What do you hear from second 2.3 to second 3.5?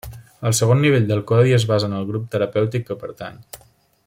terapèutic que pertany.